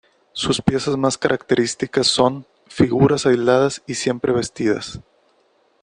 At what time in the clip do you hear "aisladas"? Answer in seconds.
3.27-3.83